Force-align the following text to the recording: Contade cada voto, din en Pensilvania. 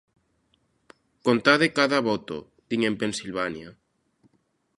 Contade 1.27 1.67
cada 1.77 1.99
voto, 2.09 2.37
din 2.67 2.81
en 2.89 2.95
Pensilvania. 3.01 3.69